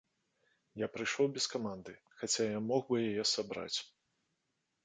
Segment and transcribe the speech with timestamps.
[0.81, 3.79] Я прыйшоў без каманды, хаця я мог бы яе сабраць.